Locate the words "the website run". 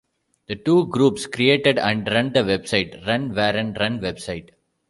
2.33-3.35